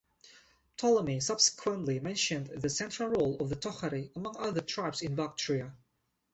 Ptolemy 0.77 1.19
subsequently 1.19 1.99
mentioned 1.99 2.47
the 2.47 2.71
central 2.71 3.09
role 3.09 3.37
of 3.39 3.49
the 3.49 3.55
Tokhari 3.55 4.09
among 4.15 4.35
other 4.35 4.61
tribes 4.61 5.03
in 5.03 5.13
Bactria. 5.13 5.75